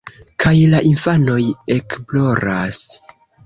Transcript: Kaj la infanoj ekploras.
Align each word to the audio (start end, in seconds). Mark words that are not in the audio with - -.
Kaj 0.45 0.53
la 0.71 0.79
infanoj 0.93 1.37
ekploras. 1.77 2.85